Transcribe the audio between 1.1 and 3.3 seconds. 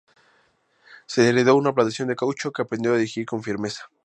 Heredó una plantación de caucho que aprendió a dirigir